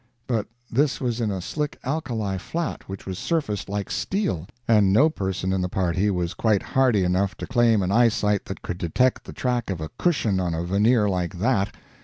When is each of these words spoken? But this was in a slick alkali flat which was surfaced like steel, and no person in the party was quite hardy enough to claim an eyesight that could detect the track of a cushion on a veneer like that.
But 0.25 0.47
this 0.71 0.99
was 0.99 1.21
in 1.21 1.29
a 1.29 1.41
slick 1.41 1.77
alkali 1.83 2.39
flat 2.39 2.89
which 2.89 3.05
was 3.05 3.19
surfaced 3.19 3.69
like 3.69 3.91
steel, 3.91 4.47
and 4.67 4.91
no 4.91 5.11
person 5.11 5.53
in 5.53 5.61
the 5.61 5.69
party 5.69 6.09
was 6.09 6.33
quite 6.33 6.63
hardy 6.63 7.03
enough 7.03 7.37
to 7.37 7.45
claim 7.45 7.83
an 7.83 7.91
eyesight 7.91 8.45
that 8.45 8.63
could 8.63 8.79
detect 8.79 9.25
the 9.25 9.31
track 9.31 9.69
of 9.69 9.79
a 9.79 9.91
cushion 9.99 10.39
on 10.39 10.55
a 10.55 10.63
veneer 10.63 11.07
like 11.07 11.37
that. 11.37 11.75